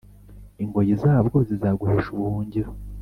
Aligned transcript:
Ingoyi 0.63 0.93
zabwo 1.03 1.37
zizaguhesha 1.47 2.09
ubuhungiro, 2.11 2.71